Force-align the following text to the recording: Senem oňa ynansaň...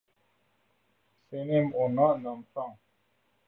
Senem 1.27 1.67
oňa 1.83 2.07
ynansaň... 2.17 2.71